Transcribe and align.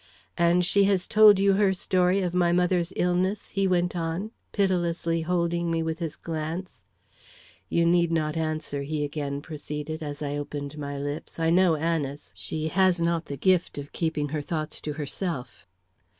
"And 0.35 0.65
she 0.65 0.85
has 0.85 1.05
told 1.07 1.37
you 1.37 1.53
her 1.53 1.73
story 1.75 2.21
of 2.23 2.33
my 2.33 2.51
mother's 2.51 2.91
illness?" 2.95 3.49
he 3.49 3.67
went 3.67 3.95
on, 3.95 4.31
pitilessly 4.51 5.21
holding 5.21 5.69
me 5.69 5.83
with 5.83 5.99
his 5.99 6.15
glance. 6.15 6.83
"You 7.69 7.85
need 7.85 8.11
not 8.11 8.35
answer," 8.35 8.81
he 8.81 9.03
again 9.03 9.41
proceeded, 9.43 10.01
as 10.01 10.23
I 10.23 10.37
opened 10.37 10.75
my 10.75 10.97
lips. 10.97 11.37
"I 11.37 11.51
know 11.51 11.75
Anice; 11.75 12.31
she 12.33 12.69
has 12.69 12.99
not 12.99 13.27
the 13.27 13.37
gift 13.37 13.77
of 13.77 13.93
keeping 13.93 14.29
her 14.29 14.41
thoughts 14.41 14.81
to 14.81 14.93
herself." 14.93 15.67